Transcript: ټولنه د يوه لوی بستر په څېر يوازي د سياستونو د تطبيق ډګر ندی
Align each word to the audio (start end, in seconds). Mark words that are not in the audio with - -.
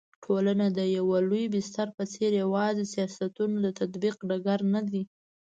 ټولنه 0.23 0.65
د 0.77 0.79
يوه 0.97 1.19
لوی 1.29 1.45
بستر 1.53 1.87
په 1.97 2.03
څېر 2.13 2.31
يوازي 2.43 2.73
د 2.77 2.81
سياستونو 2.93 3.57
د 3.65 3.67
تطبيق 3.79 4.15
ډګر 4.29 4.59
ندی 4.75 5.03